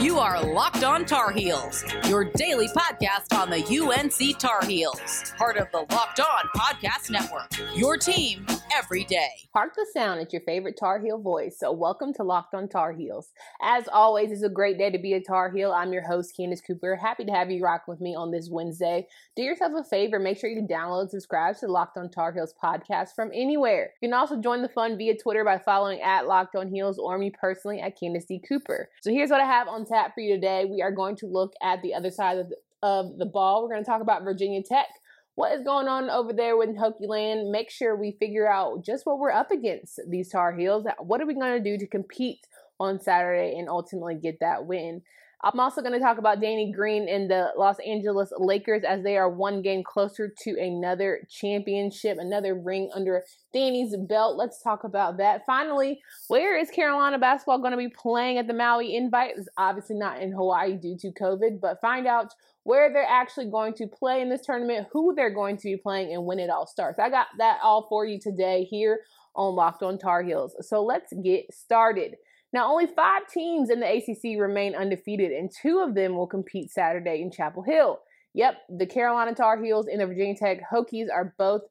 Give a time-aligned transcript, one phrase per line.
[0.00, 5.58] You are Locked On Tar Heels, your daily podcast on the UNC Tar Heels, part
[5.58, 7.50] of the Locked On Podcast Network.
[7.74, 9.48] Your team every day.
[9.52, 11.56] Park the sound at your favorite Tar Heel voice.
[11.58, 13.30] So, welcome to Locked On Tar Heels.
[13.62, 15.72] As always, it's a great day to be a Tar Heel.
[15.72, 16.96] I'm your host, Candace Cooper.
[16.96, 19.06] Happy to have you rock with me on this Wednesday.
[19.36, 22.54] Do yourself a favor, make sure you download and subscribe to Locked On Tar Heels
[22.62, 23.92] podcast from anywhere.
[24.00, 27.18] You can also join the fun via Twitter by following at Locked On Heels or
[27.18, 28.40] me personally at Candace D.
[28.46, 28.88] Cooper.
[29.02, 30.64] So, here's what I have on tap for you today.
[30.64, 33.62] We are going to look at the other side of the, of the ball.
[33.62, 34.86] We're going to talk about Virginia Tech
[35.40, 37.50] what is going on over there with Hokie Land.
[37.50, 40.84] Make sure we figure out just what we're up against these Tar Heels.
[40.98, 42.46] What are we going to do to compete
[42.78, 45.00] on Saturday and ultimately get that win?
[45.42, 49.16] I'm also going to talk about Danny Green and the Los Angeles Lakers as they
[49.16, 53.22] are one game closer to another championship, another ring under
[53.54, 54.36] Danny's belt.
[54.36, 55.46] Let's talk about that.
[55.46, 59.38] Finally, where is Carolina basketball going to be playing at the Maui Invite?
[59.38, 62.34] It's obviously not in Hawaii due to COVID, but find out
[62.70, 66.14] where they're actually going to play in this tournament, who they're going to be playing,
[66.14, 67.00] and when it all starts.
[67.00, 69.00] I got that all for you today here
[69.34, 70.54] on Locked on Tar Heels.
[70.60, 72.14] So let's get started.
[72.52, 76.70] Now, only five teams in the ACC remain undefeated, and two of them will compete
[76.70, 77.98] Saturday in Chapel Hill.
[78.34, 81.62] Yep, the Carolina Tar Heels and the Virginia Tech Hokies are both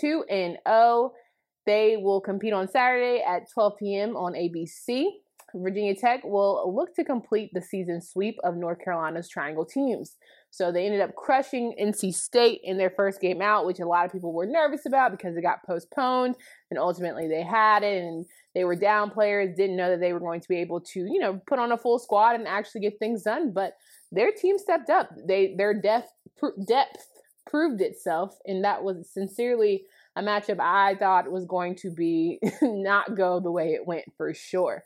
[0.00, 1.12] 2 and 0.
[1.64, 4.16] They will compete on Saturday at 12 p.m.
[4.16, 5.04] on ABC.
[5.54, 10.16] Virginia Tech will look to complete the season sweep of North Carolina's Triangle teams.
[10.50, 14.04] So they ended up crushing NC State in their first game out, which a lot
[14.04, 16.34] of people were nervous about because it got postponed.
[16.70, 20.20] And ultimately they had it and they were down players, didn't know that they were
[20.20, 22.98] going to be able to, you know, put on a full squad and actually get
[22.98, 23.52] things done.
[23.52, 23.74] But
[24.10, 25.10] their team stepped up.
[25.26, 26.12] They their depth
[26.66, 27.06] depth
[27.46, 29.84] proved itself, and that was sincerely
[30.16, 34.34] a matchup I thought was going to be not go the way it went for
[34.34, 34.84] sure.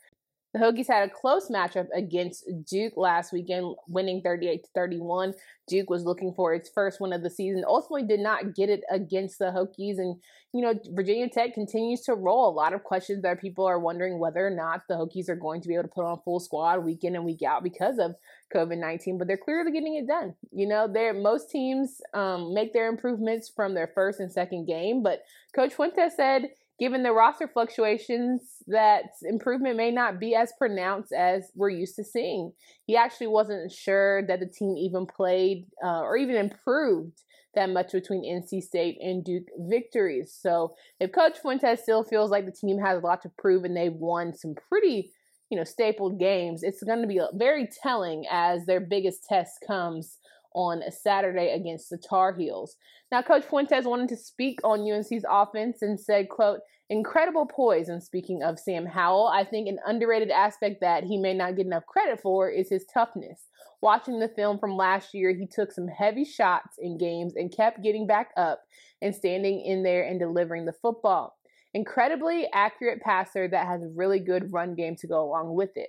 [0.55, 5.35] The Hokies had a close matchup against Duke last weekend, winning 38 to 31.
[5.67, 8.85] Duke was looking for its first win of the season, ultimately did not get it
[8.89, 9.99] against the Hokies.
[9.99, 10.21] And,
[10.53, 12.49] you know, Virginia Tech continues to roll.
[12.49, 15.61] A lot of questions that people are wondering whether or not the Hokies are going
[15.61, 18.15] to be able to put on full squad week in and week out because of
[18.55, 20.37] COVID 19, but they're clearly getting it done.
[20.53, 25.03] You know, they're, most teams um, make their improvements from their first and second game,
[25.03, 31.13] but Coach Fuentes said, given the roster fluctuations, that improvement may not be as pronounced
[31.13, 32.53] as we're used to seeing.
[32.87, 37.23] He actually wasn't sure that the team even played uh, or even improved
[37.55, 40.37] that much between NC State and Duke victories.
[40.39, 43.77] So if Coach Fuentes still feels like the team has a lot to prove and
[43.77, 45.13] they've won some pretty,
[45.51, 50.19] you know, stapled games, it's going to be very telling as their biggest test comes
[50.55, 52.77] on a Saturday against the Tar Heels.
[53.11, 56.61] Now, Coach Fuentes wanted to speak on UNC's offense and said, quote,
[56.91, 57.89] incredible poise.
[57.89, 61.67] And speaking of Sam Howell, I think an underrated aspect that he may not get
[61.67, 63.47] enough credit for is his toughness.
[63.81, 67.83] Watching the film from last year, he took some heavy shots in games and kept
[67.83, 68.61] getting back up
[69.03, 71.37] and standing in there and delivering the football.
[71.75, 75.89] Incredibly accurate passer that has a really good run game to go along with it.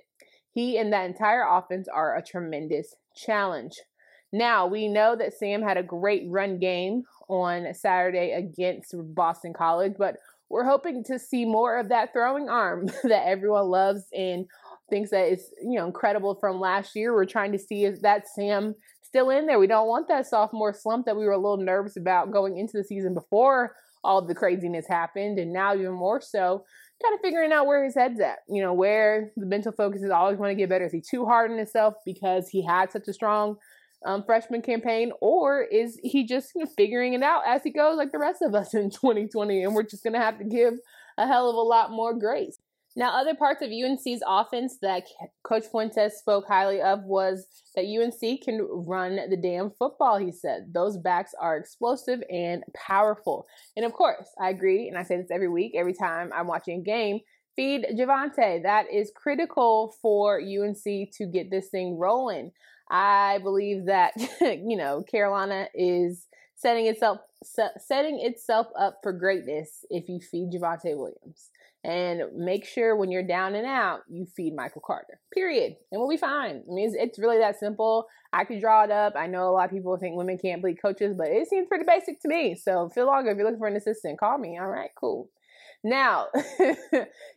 [0.50, 3.74] He and that entire offense are a tremendous challenge.
[4.32, 9.94] Now, we know that Sam had a great run game on Saturday against Boston College,
[9.98, 10.16] but
[10.48, 14.46] we're hoping to see more of that throwing arm that everyone loves and
[14.90, 17.14] thinks that is, you know, incredible from last year.
[17.14, 19.58] We're trying to see is that Sam still in there.
[19.58, 22.76] We don't want that sophomore slump that we were a little nervous about going into
[22.76, 26.64] the season before all the craziness happened, and now even more so
[27.02, 28.38] kind of figuring out where his head's at.
[28.48, 30.86] You know, where the mental focus is always want to get better.
[30.86, 33.56] Is he too hard on himself because he had such a strong
[34.04, 37.96] um, freshman campaign, or is he just you know, figuring it out as he goes,
[37.96, 40.74] like the rest of us in 2020, and we're just going to have to give
[41.18, 42.58] a hell of a lot more grace?
[42.98, 45.04] Now, other parts of UNC's offense that
[45.44, 50.72] Coach Fuentes spoke highly of was that UNC can run the damn football, he said.
[50.72, 53.46] Those backs are explosive and powerful.
[53.76, 56.80] And of course, I agree, and I say this every week, every time I'm watching
[56.80, 57.20] a game.
[57.54, 58.62] Feed Javonte.
[58.62, 62.52] That is critical for UNC to get this thing rolling.
[62.90, 67.18] I believe that you know Carolina is setting itself
[67.78, 71.50] setting itself up for greatness if you feed Javonte Williams.
[71.84, 75.20] And make sure when you're down and out, you feed Michael Carter.
[75.32, 75.76] Period.
[75.92, 76.64] And we'll be fine.
[76.68, 78.06] I mean, it's, it's really that simple.
[78.32, 79.12] I could draw it up.
[79.14, 81.84] I know a lot of people think women can't bleed coaches, but it seems pretty
[81.86, 82.56] basic to me.
[82.56, 84.58] So, Phil Longo, if you're looking for an assistant, call me.
[84.58, 85.30] All right, cool.
[85.84, 86.26] Now,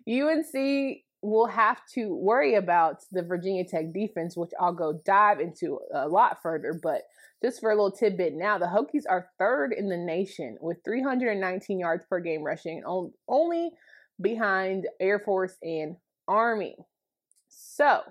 [0.07, 5.80] UNC will have to worry about the Virginia Tech defense, which I'll go dive into
[5.94, 6.80] a lot further.
[6.81, 7.04] But
[7.44, 11.80] just for a little tidbit now, the Hokies are third in the nation with 319
[11.80, 12.83] yards per game rushing,
[13.27, 13.71] only
[14.21, 15.95] behind Air Force and
[16.27, 16.75] Army.
[17.50, 18.01] So,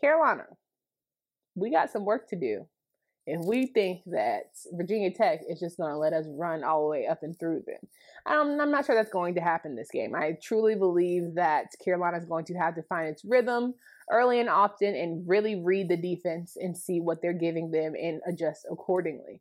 [0.00, 0.44] Carolina,
[1.54, 2.66] we got some work to do.
[3.26, 6.90] If we think that Virginia Tech is just going to let us run all the
[6.90, 7.78] way up and through them,
[8.26, 10.14] um, I'm not sure that's going to happen this game.
[10.14, 13.74] I truly believe that Carolina is going to have to find its rhythm
[14.10, 18.20] early and often and really read the defense and see what they're giving them and
[18.26, 19.40] adjust accordingly.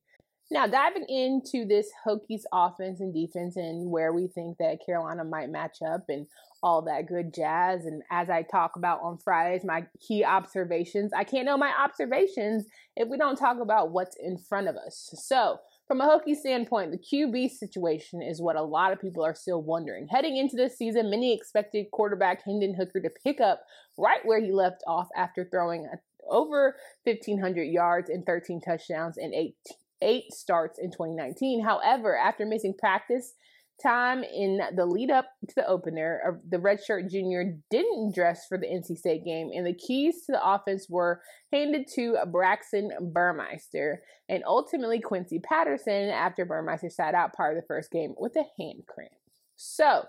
[0.54, 5.50] Now, diving into this Hokies offense and defense and where we think that Carolina might
[5.50, 6.28] match up and
[6.62, 7.88] all that good jazz.
[7.88, 12.66] And as I talk about on Fridays, my key observations, I can't know my observations
[12.96, 15.10] if we don't talk about what's in front of us.
[15.24, 15.58] So,
[15.88, 19.64] from a Hokie standpoint, the QB situation is what a lot of people are still
[19.64, 20.08] wondering.
[20.08, 23.64] Heading into this season, many expected quarterback Hendon Hooker to pick up
[23.98, 25.90] right where he left off after throwing
[26.30, 29.58] over 1,500 yards and 13 touchdowns in eight,
[30.04, 31.64] eight starts in 2019.
[31.64, 33.34] However, after missing practice
[33.82, 38.58] time in the lead up to the opener, uh, the redshirt junior didn't dress for
[38.58, 41.22] the NC State game, and the keys to the offense were
[41.52, 47.68] handed to Braxton Burmeister and ultimately Quincy Patterson after Burmeister sat out part of the
[47.68, 49.12] first game with a hand cramp.
[49.56, 50.04] So,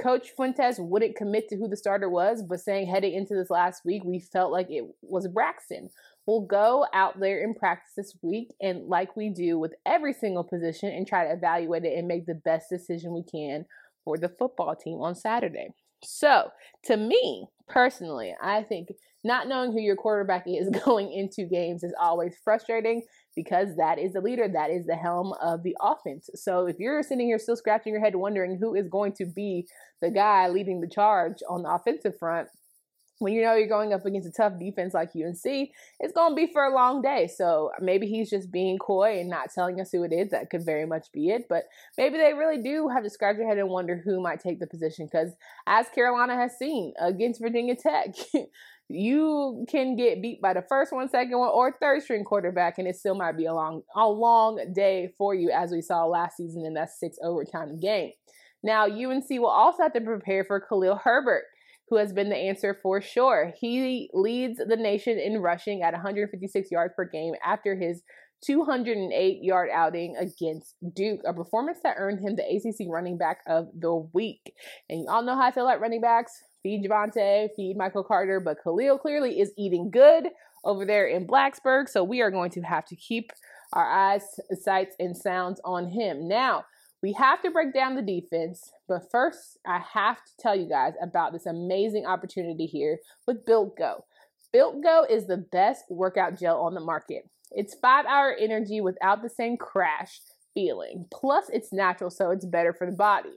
[0.00, 3.84] Coach Fuentes wouldn't commit to who the starter was, but saying heading into this last
[3.84, 5.90] week, we felt like it was Braxton.
[6.26, 10.44] We'll go out there in practice this week and, like we do with every single
[10.44, 13.66] position, and try to evaluate it and make the best decision we can
[14.04, 15.68] for the football team on Saturday.
[16.02, 16.50] So,
[16.84, 18.88] to me personally, I think
[19.22, 23.02] not knowing who your quarterback is going into games is always frustrating
[23.36, 26.28] because that is the leader, that is the helm of the offense.
[26.34, 29.66] So if you're sitting here still scratching your head wondering who is going to be
[30.00, 32.48] the guy leading the charge on the offensive front,
[33.20, 36.34] when you know you're going up against a tough defense like UNC, it's going to
[36.34, 37.28] be for a long day.
[37.28, 40.30] So maybe he's just being coy and not telling us who it is.
[40.30, 41.46] That could very much be it.
[41.48, 41.64] But
[41.98, 44.66] maybe they really do have to scratch their head and wonder who might take the
[44.66, 45.06] position.
[45.06, 45.32] Because
[45.66, 48.14] as Carolina has seen against Virginia Tech,
[48.88, 52.88] you can get beat by the first one, second one, or third string quarterback, and
[52.88, 56.38] it still might be a long, a long day for you, as we saw last
[56.38, 58.12] season in that six overtime game.
[58.62, 61.44] Now, UNC will also have to prepare for Khalil Herbert,
[61.90, 63.52] who has been the answer for sure.
[63.60, 68.02] He leads the nation in rushing at 156 yards per game after his
[68.42, 73.68] 208 yard outing against Duke, a performance that earned him the ACC running back of
[73.78, 74.54] the week.
[74.88, 78.40] And you all know how I feel about running backs feed Javonte, feed Michael Carter,
[78.40, 80.28] but Khalil clearly is eating good
[80.64, 81.88] over there in Blacksburg.
[81.88, 83.32] So we are going to have to keep
[83.72, 84.22] our eyes,
[84.60, 86.28] sights, and sounds on him.
[86.28, 86.64] Now,
[87.02, 90.94] we have to break down the defense, but first, I have to tell you guys
[91.02, 94.04] about this amazing opportunity here with Built Go.
[94.52, 97.28] Built Go is the best workout gel on the market.
[97.50, 100.20] It's five hour energy without the same crash
[100.52, 101.06] feeling.
[101.10, 103.34] Plus, it's natural, so it's better for the body.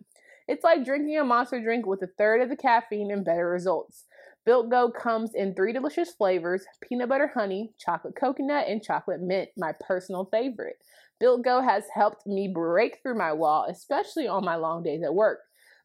[0.48, 4.06] It's like drinking a monster drink with a third of the caffeine and better results.
[4.46, 9.50] Built Go comes in three delicious flavors peanut butter honey, chocolate coconut, and chocolate mint,
[9.58, 10.76] my personal favorite.
[11.20, 15.14] Built Go has helped me break through my wall, especially on my long days at
[15.14, 15.40] work.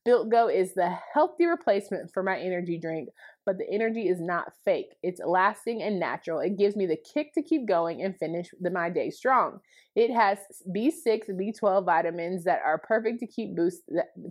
[0.04, 3.10] Built Go is the healthy replacement for my energy drink,
[3.46, 4.96] but the energy is not fake.
[5.02, 6.40] It's lasting and natural.
[6.40, 9.60] It gives me the kick to keep going and finish the, my day strong.
[9.94, 10.38] It has
[10.74, 13.82] B6, B12 vitamins that are perfect to keep boost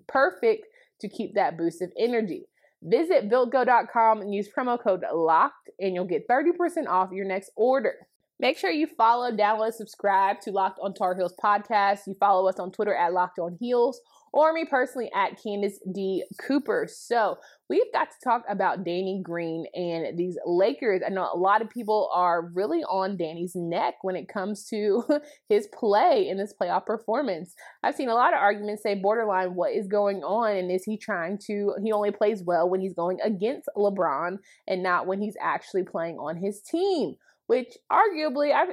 [0.07, 0.65] perfect
[0.99, 2.47] to keep that boost of energy.
[2.83, 8.07] Visit builtgo.com and use promo code LOCKED and you'll get 30% off your next order.
[8.39, 12.01] Make sure you follow, download, subscribe to Locked on Tar Heels podcast.
[12.05, 13.99] You follow us on Twitter at Locked on Heels
[14.33, 16.23] or me personally at Candace D.
[16.39, 16.87] Cooper.
[16.89, 17.37] So
[17.69, 21.01] we've got to talk about Danny Green and these Lakers.
[21.05, 25.03] I know a lot of people are really on Danny's neck when it comes to
[25.49, 27.55] his play in this playoff performance.
[27.83, 30.97] I've seen a lot of arguments say borderline what is going on and is he
[30.97, 35.37] trying to he only plays well when he's going against LeBron and not when he's
[35.41, 37.15] actually playing on his team
[37.47, 38.67] which arguably I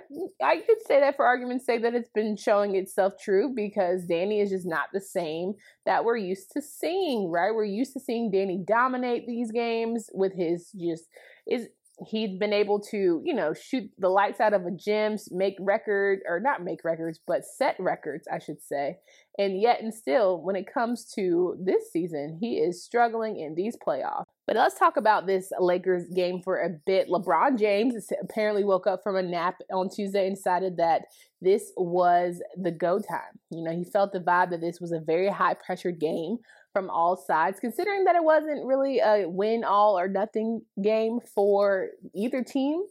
[0.44, 4.40] I could say that for argument's sake that it's been showing itself true because Danny
[4.40, 5.54] is just not the same
[5.86, 7.54] that we're used to seeing, right?
[7.54, 11.04] We're used to seeing Danny dominate these games with his just
[11.46, 11.68] is
[12.08, 16.20] he'd been able to, you know, shoot the lights out of a gym, make record
[16.26, 18.98] or not make records, but set records, I should say.
[19.38, 23.76] And yet and still, when it comes to this season, he is struggling in these
[23.76, 24.23] playoffs.
[24.46, 27.08] But let's talk about this Lakers game for a bit.
[27.08, 31.06] LeBron James apparently woke up from a nap on Tuesday and decided that
[31.40, 33.38] this was the go time.
[33.50, 36.38] You know, he felt the vibe that this was a very high pressured game
[36.74, 41.88] from all sides, considering that it wasn't really a win all or nothing game for
[42.14, 42.82] either team.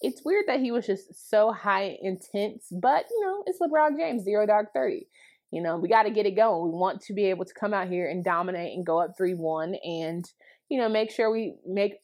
[0.00, 4.24] It's weird that he was just so high intense, but you know, it's LeBron James,
[4.24, 5.06] zero dark 30.
[5.50, 6.70] You know, we got to get it going.
[6.70, 9.34] We want to be able to come out here and dominate and go up 3
[9.34, 10.30] 1 and,
[10.68, 11.94] you know, make sure we make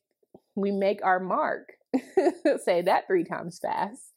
[0.56, 1.73] we make our mark
[2.64, 4.12] say that three times fast,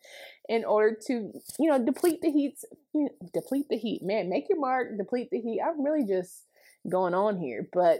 [0.47, 4.01] in order to, you know, deplete the heat's, you know, deplete the heat.
[4.03, 5.61] Man, make your mark, deplete the heat.
[5.61, 6.47] I'm really just
[6.89, 7.99] going on here, but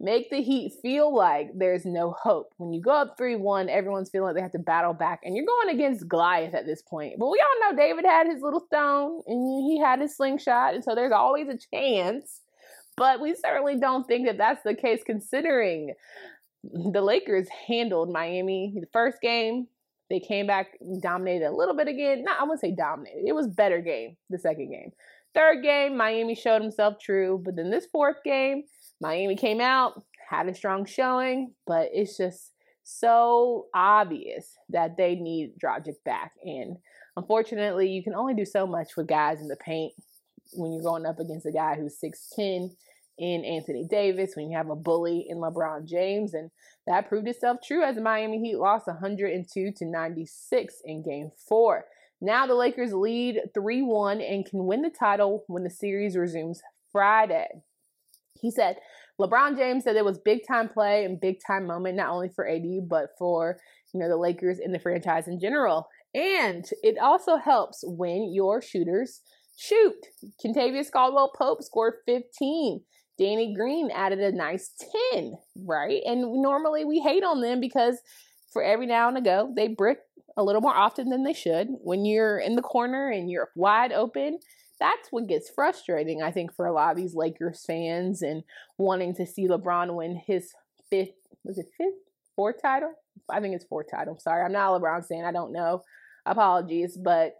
[0.00, 2.52] make the Heat feel like there's no hope.
[2.58, 5.36] When you go up 3 1, everyone's feeling like they have to battle back, and
[5.36, 7.14] you're going against Goliath at this point.
[7.18, 10.84] But we all know David had his little stone and he had his slingshot, and
[10.84, 12.42] so there's always a chance.
[12.96, 15.94] But we certainly don't think that that's the case considering
[16.64, 19.66] the Lakers handled Miami the first game.
[20.08, 20.68] They came back,
[21.02, 22.24] dominated a little bit again.
[22.24, 23.24] Not, I wouldn't say dominated.
[23.26, 24.92] It was better game the second game.
[25.34, 27.42] Third game, Miami showed himself true.
[27.44, 28.62] But then this fourth game,
[29.00, 32.52] Miami came out, had a strong showing, but it's just
[32.84, 36.32] so obvious that they need Dragic back.
[36.44, 36.76] And
[37.16, 39.92] unfortunately, you can only do so much with guys in the paint
[40.52, 42.70] when you're going up against a guy who's 6'10
[43.18, 46.34] in Anthony Davis, when you have a bully in LeBron James.
[46.34, 46.50] And
[46.86, 51.86] that proved itself true as the Miami Heat lost 102 to 96 in game four.
[52.20, 56.62] Now the Lakers lead 3 1 and can win the title when the series resumes
[56.92, 57.48] Friday.
[58.40, 58.76] He said,
[59.20, 62.46] LeBron James said it was big time play and big time moment, not only for
[62.46, 63.58] AD, but for
[63.92, 65.88] you know the Lakers and the franchise in general.
[66.14, 69.20] And it also helps when your shooters
[69.56, 70.06] shoot.
[70.44, 72.82] Kentavious Caldwell Pope scored 15.
[73.18, 74.72] Danny Green added a nice
[75.12, 76.02] 10, right?
[76.04, 77.98] And normally we hate on them because
[78.52, 79.98] for every now and ago they brick
[80.36, 81.68] a little more often than they should.
[81.82, 84.38] When you're in the corner and you're wide open,
[84.78, 88.42] that's what gets frustrating, I think, for a lot of these Lakers fans and
[88.76, 90.52] wanting to see LeBron win his
[90.90, 91.94] fifth, was it fifth,
[92.34, 92.92] fourth title?
[93.30, 94.18] I think it's fourth title.
[94.18, 95.24] Sorry, I'm not a LeBron fan.
[95.24, 95.82] I don't know.
[96.26, 96.98] Apologies.
[97.02, 97.32] But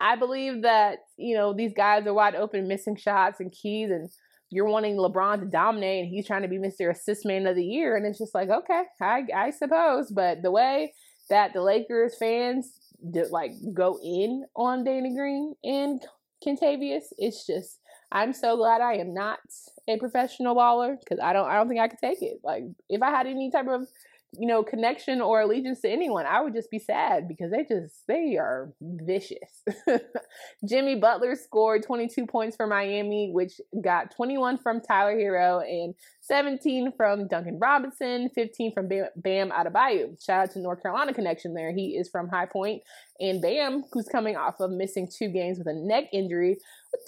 [0.00, 4.08] I believe that, you know, these guys are wide open, missing shots and keys, and
[4.50, 6.90] you're wanting LeBron to dominate, and he's trying to be Mr.
[6.90, 7.96] Assist Man of the Year.
[7.96, 10.10] And it's just like, okay, I, I suppose.
[10.10, 10.92] But the way
[11.30, 12.70] that the Lakers fans
[13.10, 16.04] did, like go in on Danny Green and
[16.44, 17.04] Kentavious.
[17.18, 17.78] It's just
[18.10, 19.38] I'm so glad I am not
[19.88, 22.40] a professional baller because I don't I don't think I could take it.
[22.44, 23.86] Like if I had any type of
[24.38, 27.94] you know, connection or allegiance to anyone, I would just be sad because they just
[28.08, 29.62] they are vicious.
[30.68, 36.92] Jimmy Butler scored 22 points for Miami, which got 21 from Tyler Herro and 17
[36.96, 40.22] from Duncan Robinson, 15 from Bam, Adebayo.
[40.24, 41.72] Shout out to North Carolina connection there.
[41.72, 42.82] He is from High Point,
[43.18, 46.58] and Bam, who's coming off of missing two games with a neck injury,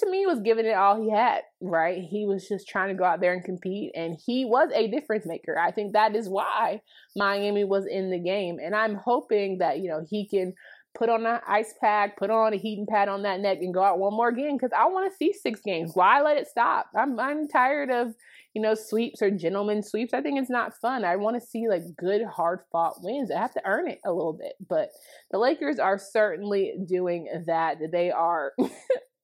[0.00, 2.02] to me was giving it all he had, right?
[2.02, 5.26] He was just trying to go out there and compete and he was a difference
[5.26, 5.58] maker.
[5.58, 6.80] I think that is why
[7.16, 8.58] Miami was in the game.
[8.62, 10.54] And I'm hoping that, you know, he can
[10.94, 13.82] put on an ice pack, put on a heating pad on that neck and go
[13.82, 15.92] out one more game because I want to see six games.
[15.94, 16.86] Why let it stop?
[16.96, 18.14] I'm I'm tired of,
[18.54, 20.14] you know, sweeps or gentlemen sweeps.
[20.14, 21.04] I think it's not fun.
[21.04, 23.30] I want to see like good hard fought wins.
[23.30, 24.54] I have to earn it a little bit.
[24.68, 24.90] But
[25.30, 27.78] the Lakers are certainly doing that.
[27.92, 28.52] They are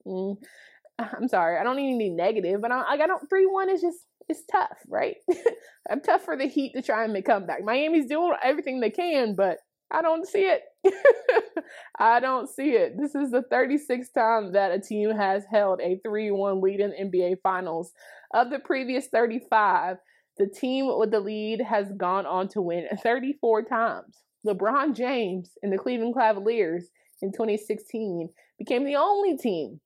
[0.07, 0.37] Mm,
[0.99, 3.81] I'm sorry, I don't need any negative, but I, like I don't three one is
[3.81, 5.17] just it's tough, right?
[5.91, 7.65] I'm tough for the Heat to try and make comeback.
[7.65, 9.59] Miami's doing everything they can, but
[9.91, 10.63] I don't see it.
[11.99, 12.97] I don't see it.
[12.99, 17.11] This is the 36th time that a team has held a 3 1 lead in
[17.11, 17.93] NBA Finals.
[18.33, 19.97] Of the previous 35,
[20.39, 24.19] the team with the lead has gone on to win 34 times.
[24.47, 26.89] LeBron James and the Cleveland Cavaliers
[27.21, 29.81] in 2016 became the only team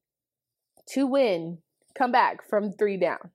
[0.90, 1.58] to win,
[1.96, 3.30] come back from three down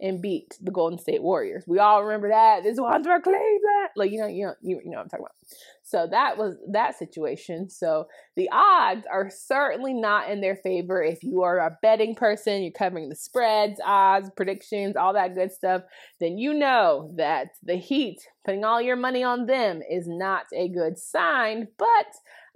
[0.00, 1.64] and beat the Golden State Warriors.
[1.66, 2.62] We all remember that.
[2.62, 3.90] This one's for Cleveland.
[3.96, 5.56] Like, you know, you know, you, you know what I'm talking about.
[5.82, 7.68] So that was that situation.
[7.68, 11.02] So the odds are certainly not in their favor.
[11.02, 15.50] If you are a betting person, you're covering the spreads, odds, predictions, all that good
[15.50, 15.82] stuff,
[16.20, 20.68] then you know that the Heat, putting all your money on them is not a
[20.68, 21.66] good sign.
[21.76, 22.06] But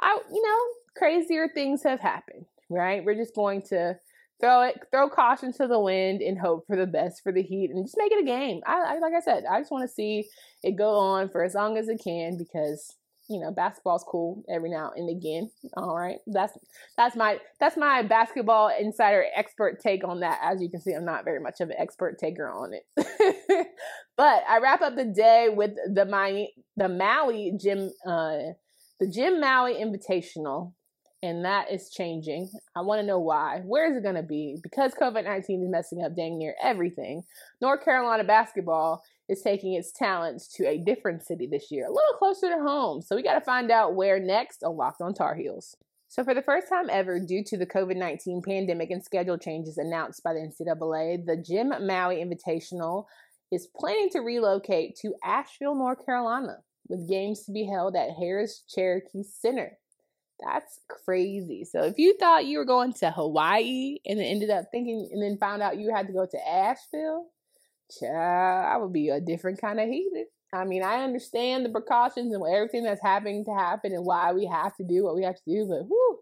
[0.00, 0.58] I, you know,
[0.96, 3.04] crazier things have happened, right?
[3.04, 3.98] We're just going to
[4.40, 7.70] throw it, throw caution to the wind, and hope for the best for the Heat,
[7.70, 8.60] and just make it a game.
[8.66, 10.28] I, I like I said, I just want to see
[10.62, 12.96] it go on for as long as it can because
[13.28, 15.50] you know basketball's cool every now and again.
[15.76, 16.56] All right, that's
[16.96, 20.40] that's my that's my basketball insider expert take on that.
[20.42, 23.66] As you can see, I'm not very much of an expert taker on it.
[24.16, 28.38] but I wrap up the day with the my the Maui Jim uh
[29.00, 30.72] the Jim Maui Invitational
[31.24, 32.50] and that is changing.
[32.76, 33.62] I want to know why.
[33.64, 34.58] Where is it going to be?
[34.62, 37.24] Because COVID 19 is messing up dang near everything.
[37.60, 42.18] North Carolina basketball is taking its talents to a different city this year, a little
[42.18, 43.00] closer to home.
[43.00, 45.76] So we got to find out where next on Locked on Tar Heels.
[46.08, 49.78] So, for the first time ever, due to the COVID 19 pandemic and schedule changes
[49.78, 53.06] announced by the NCAA, the Jim Maui Invitational
[53.50, 56.58] is planning to relocate to Asheville, North Carolina.
[56.88, 59.78] with games to be held at Harrah's Cherokee Center.
[60.40, 61.64] That's crazy.
[61.64, 65.22] So if you thought you were going to Hawaii and then ended up thinking and
[65.22, 67.26] then found out you had to go to Asheville,
[68.00, 70.26] child, I would be a different kind of heathen.
[70.52, 74.46] I mean, I understand the precautions and everything that's having to happen and why we
[74.46, 76.18] have to do what we have to do, but whoo,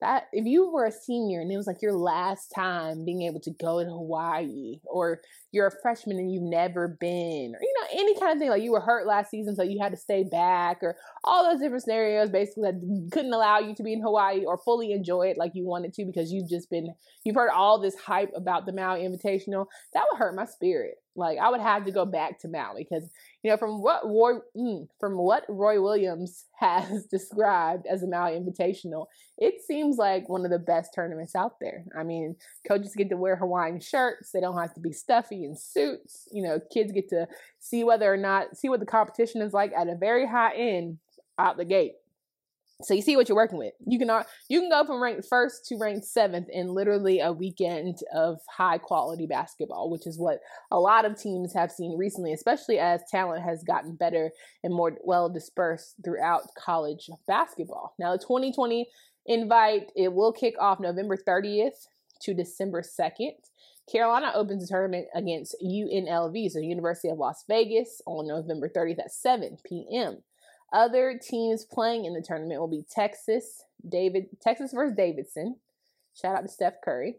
[0.00, 3.40] that if you were a senior and it was like your last time being able
[3.40, 5.20] to go to Hawaii, or
[5.52, 8.62] you're a freshman and you've never been, or you know, any kind of thing like
[8.62, 11.82] you were hurt last season, so you had to stay back, or all those different
[11.82, 15.52] scenarios basically that couldn't allow you to be in Hawaii or fully enjoy it like
[15.54, 16.88] you wanted to because you've just been
[17.24, 20.96] you've heard all this hype about the Maui Invitational, that would hurt my spirit.
[21.16, 23.08] Like I would have to go back to Maui because
[23.46, 28.32] you know from what Roy mm, from what Roy Williams has described as a Maui
[28.32, 29.06] Invitational,
[29.38, 31.84] it seems like one of the best tournaments out there.
[31.96, 32.34] I mean,
[32.66, 36.26] coaches get to wear Hawaiian shirts; they don't have to be stuffy in suits.
[36.32, 37.28] You know, kids get to
[37.60, 40.98] see whether or not see what the competition is like at a very high end
[41.38, 41.92] out the gate.
[42.82, 43.72] So you see what you're working with.
[43.86, 47.32] You can uh, you can go from ranked first to ranked seventh in literally a
[47.32, 50.40] weekend of high quality basketball, which is what
[50.70, 54.30] a lot of teams have seen recently, especially as talent has gotten better
[54.62, 57.94] and more well dispersed throughout college basketball.
[57.98, 58.86] Now the 2020
[59.24, 61.86] invite it will kick off November 30th
[62.22, 63.32] to December 2nd.
[63.90, 69.12] Carolina opens the tournament against UNLV, so University of Las Vegas, on November 30th at
[69.12, 70.18] 7 p.m.
[70.72, 75.56] Other teams playing in the tournament will be Texas, David, Texas versus Davidson.
[76.14, 77.16] Shout out to Steph Curry.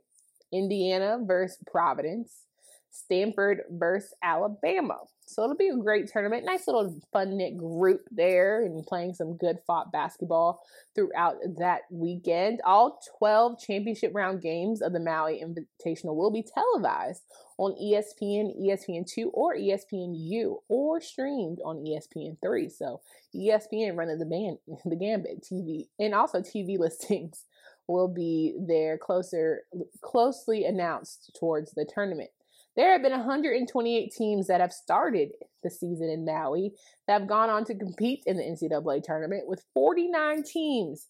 [0.51, 2.46] Indiana versus Providence.
[2.91, 4.97] Stanford versus Alabama.
[5.27, 6.45] So it'll be a great tournament.
[6.45, 10.61] Nice little fun knit group there and playing some good fought basketball
[10.95, 12.61] throughout that weekend.
[12.65, 17.23] All 12 championship round games of the Maui Invitational will be televised
[17.57, 22.71] on ESPN, ESPN2, or ESPNU, or streamed on ESPN3.
[22.71, 23.01] So
[23.35, 27.43] ESPN running the band, the Gambit TV, and also TV listings
[27.87, 29.63] will be there closer,
[30.01, 32.29] closely announced towards the tournament.
[32.77, 35.31] There have been 128 teams that have started
[35.63, 36.73] the season in Maui
[37.07, 41.07] that have gone on to compete in the NCAA tournament, with 49 teams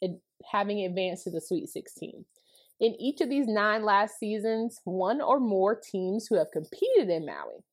[0.49, 2.23] having advanced to the Sweet 16.
[2.79, 7.25] In each of these nine last seasons, one or more teams who have competed in
[7.25, 7.65] Maui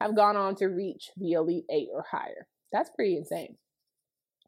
[0.00, 2.46] have gone on to reach the Elite Eight or higher.
[2.70, 3.56] That's pretty insane.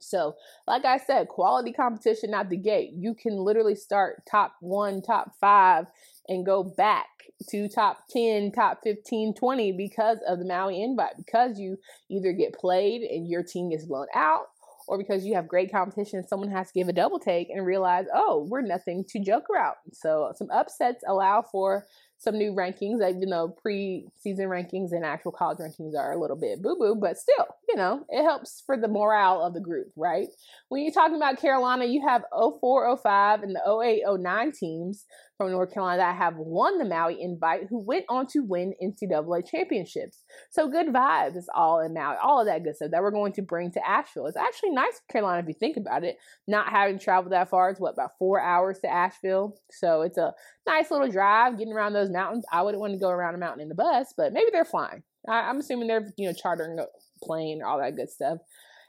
[0.00, 2.92] So, like I said, quality competition out the gate.
[2.94, 5.86] You can literally start top one, top five,
[6.28, 7.06] and go back
[7.48, 11.76] to top 10, top 15, 20 because of the Maui invite, because you
[12.10, 14.46] either get played and your team gets blown out,
[14.86, 18.06] or because you have great competition, someone has to give a double take and realize,
[18.12, 19.76] oh, we're nothing to joke around.
[19.92, 21.86] So some upsets allow for
[22.18, 26.60] some new rankings, even though pre-season rankings and actual college rankings are a little bit
[26.60, 30.28] boo-boo, but still, you know, it helps for the morale of the group, right?
[30.68, 35.06] When you're talking about Carolina, you have 04, 05, and the 08, 09 teams
[35.40, 39.50] from North Carolina that have won the Maui invite who went on to win NCAA
[39.50, 40.22] championships.
[40.50, 43.42] So good vibes all in Maui, all of that good stuff that we're going to
[43.42, 44.26] bring to Asheville.
[44.26, 47.70] It's actually nice Carolina if you think about it, not having traveled that far.
[47.70, 49.56] It's what, about four hours to Asheville.
[49.70, 50.34] So it's a
[50.66, 52.44] nice little drive getting around those mountains.
[52.52, 55.02] I wouldn't want to go around a mountain in the bus, but maybe they're flying.
[55.26, 56.84] I, I'm assuming they're, you know, chartering a
[57.24, 58.40] plane, all that good stuff.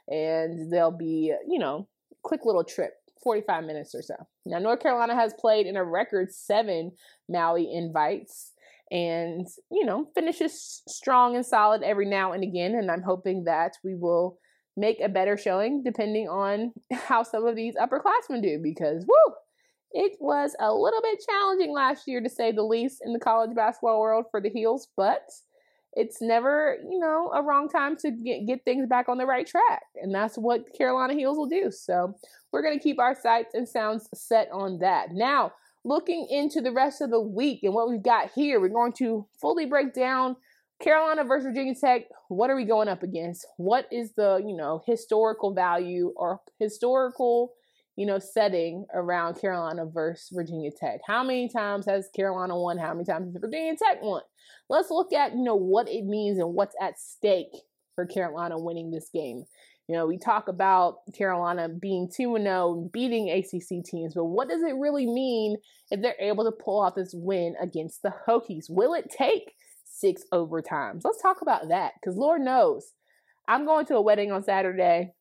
[0.06, 1.88] And they'll be, you know,
[2.22, 4.14] quick little trip 45 minutes or so.
[4.46, 6.92] Now, North Carolina has played in a record seven
[7.28, 8.52] Maui invites
[8.90, 12.74] and, you know, finishes strong and solid every now and again.
[12.74, 14.38] And I'm hoping that we will
[14.76, 19.34] make a better showing depending on how some of these upperclassmen do because, woo,
[19.92, 23.54] it was a little bit challenging last year to say the least in the college
[23.54, 25.22] basketball world for the Heels, but
[25.94, 29.46] it's never, you know, a wrong time to get, get things back on the right
[29.46, 29.82] track.
[29.96, 31.70] And that's what Carolina Heels will do.
[31.70, 32.14] So
[32.52, 35.08] we're going to keep our sights and sounds set on that.
[35.12, 35.52] Now,
[35.84, 39.26] looking into the rest of the week and what we've got here, we're going to
[39.40, 40.36] fully break down
[40.82, 42.02] Carolina versus Virginia Tech.
[42.28, 43.46] What are we going up against?
[43.56, 47.52] What is the, you know, historical value or historical
[47.96, 51.00] you know, setting around Carolina versus Virginia Tech.
[51.06, 52.78] How many times has Carolina won?
[52.78, 54.22] How many times has Virginia Tech won?
[54.68, 57.52] Let's look at, you know, what it means and what's at stake
[57.94, 59.44] for Carolina winning this game.
[59.92, 64.62] You know, we talk about Carolina being 2 0, beating ACC teams, but what does
[64.62, 65.58] it really mean
[65.90, 68.70] if they're able to pull off this win against the Hokies?
[68.70, 69.52] Will it take
[69.84, 71.02] six overtimes?
[71.04, 72.94] Let's talk about that because Lord knows
[73.46, 75.12] I'm going to a wedding on Saturday.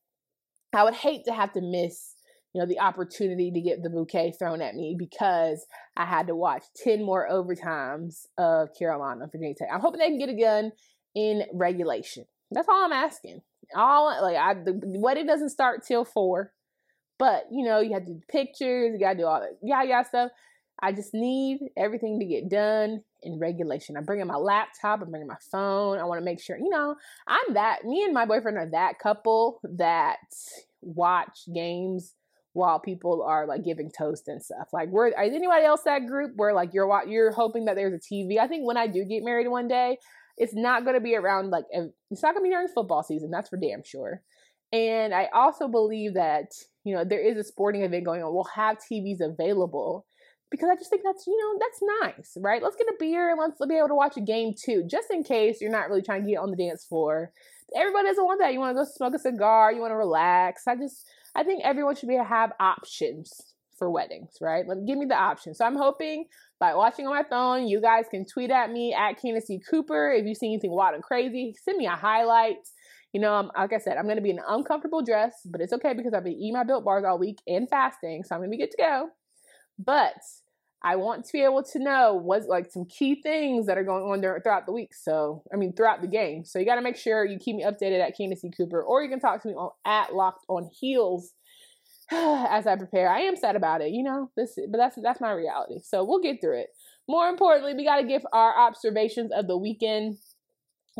[0.71, 2.15] I would hate to have to miss
[2.53, 5.65] you know, the opportunity to get the bouquet thrown at me because
[5.97, 9.67] I had to watch 10 more overtimes of Carolina, Virginia Tech.
[9.69, 10.71] I'm hoping they can get a gun
[11.13, 12.23] in regulation.
[12.51, 13.41] That's all I'm asking.
[13.75, 16.51] All like I the wedding doesn't start till four,
[17.17, 20.03] but you know you have to do pictures, you gotta do all that yeah yeah
[20.03, 20.31] stuff.
[20.81, 23.95] I just need everything to get done in regulation.
[23.95, 25.99] I'm bringing my laptop, I'm bringing my phone.
[25.99, 26.95] I want to make sure, you know,
[27.27, 30.17] I'm that, me and my boyfriend are that couple that
[30.81, 32.15] watch games
[32.53, 34.69] while people are like giving toast and stuff.
[34.73, 37.99] Like, we're, is anybody else that group where like you're, you're hoping that there's a
[37.99, 38.39] TV?
[38.39, 39.99] I think when I do get married one day,
[40.38, 43.32] it's not going to be around like, it's not going to be during football season.
[43.32, 44.22] That's for damn sure.
[44.74, 46.52] And I also believe that,
[46.84, 48.34] you know, there is a sporting event going on.
[48.34, 50.06] We'll have TVs available
[50.50, 52.62] because I just think that's, you know, that's nice, right?
[52.62, 55.24] Let's get a beer and let's be able to watch a game too, just in
[55.24, 57.32] case you're not really trying to get on the dance floor.
[57.76, 58.54] Everybody doesn't want that.
[58.54, 60.67] You want to go smoke a cigar, you want to relax.
[60.67, 64.67] I just, I think everyone should be have options for weddings, right?
[64.67, 65.54] Let give me the option.
[65.54, 66.26] So I'm hoping
[66.62, 70.12] by watching on my phone, you guys can tweet at me at Candace Cooper.
[70.12, 72.58] If you see anything wild and crazy, send me a highlight.
[73.13, 75.74] You know, like I said, I'm going to be in an uncomfortable dress, but it's
[75.74, 78.52] okay because I've been eating my built bars all week and fasting, so I'm going
[78.52, 79.10] to be good to go.
[79.80, 80.13] But
[80.84, 84.04] I want to be able to know what's like some key things that are going
[84.04, 84.93] on there throughout the week.
[84.93, 86.45] So, I mean, throughout the game.
[86.45, 89.10] So, you got to make sure you keep me updated at Candace Cooper, or you
[89.10, 91.34] can talk to me on at Locked on Heels
[92.50, 93.10] as I prepare.
[93.10, 94.30] I am sad about it, you know.
[94.36, 95.80] This, but that's that's my reality.
[95.84, 96.69] So we'll get through it.
[97.08, 100.17] More importantly, we got to give our observations of the weekend.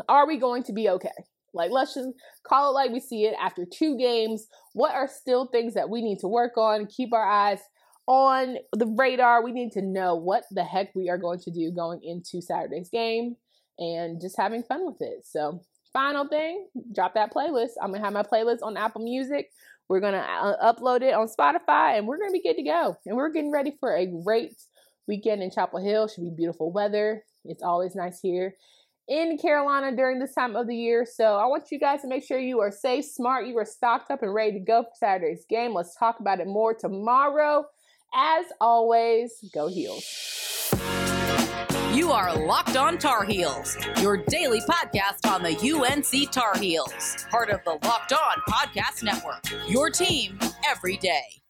[0.08, 1.10] Are we going to be okay?
[1.54, 2.08] Like, let's just
[2.46, 4.46] call it like we see it after two games.
[4.72, 6.86] What are still things that we need to work on?
[6.86, 7.60] Keep our eyes
[8.06, 9.44] on the radar.
[9.44, 12.88] We need to know what the heck we are going to do going into Saturday's
[12.88, 13.36] game
[13.78, 15.26] and just having fun with it.
[15.26, 15.60] So,
[15.92, 17.72] final thing, drop that playlist.
[17.82, 19.50] I'm going to have my playlist on Apple Music.
[19.92, 22.62] We're going to uh, upload it on Spotify and we're going to be good to
[22.62, 22.96] go.
[23.04, 24.54] And we're getting ready for a great
[25.06, 26.08] weekend in Chapel Hill.
[26.08, 27.22] Should be beautiful weather.
[27.44, 28.54] It's always nice here
[29.06, 31.04] in Carolina during this time of the year.
[31.04, 34.10] So I want you guys to make sure you are safe, smart, you are stocked
[34.10, 35.74] up and ready to go for Saturday's game.
[35.74, 37.66] Let's talk about it more tomorrow.
[38.14, 41.11] As always, go heels.
[41.92, 47.50] You are Locked On Tar Heels, your daily podcast on the UNC Tar Heels, part
[47.50, 49.44] of the Locked On Podcast Network.
[49.68, 51.41] Your team every day.